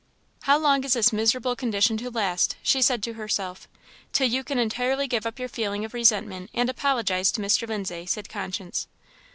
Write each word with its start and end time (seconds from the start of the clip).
"How 0.45 0.57
long 0.57 0.83
is 0.83 0.93
this 0.93 1.13
miserable 1.13 1.55
condition 1.55 1.95
to 1.97 2.09
last?" 2.09 2.55
she 2.63 2.81
said 2.81 3.03
to 3.03 3.13
herself. 3.13 3.67
"Till 4.11 4.27
you 4.27 4.43
can 4.43 4.57
entirely 4.57 5.07
give 5.07 5.27
up 5.27 5.37
your 5.37 5.47
feeling 5.47 5.85
of 5.85 5.93
resentment, 5.93 6.49
and 6.55 6.71
apologize 6.71 7.31
to 7.33 7.39
Mr. 7.41 7.67
Lindsay," 7.67 8.07
said 8.07 8.27
conscience. 8.27 8.87